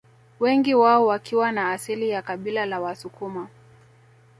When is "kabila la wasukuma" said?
2.21-3.47